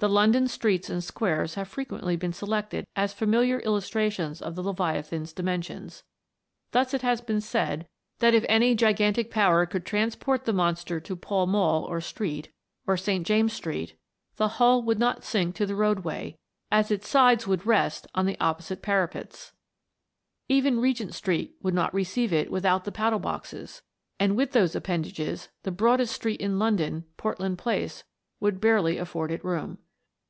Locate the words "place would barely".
27.58-28.96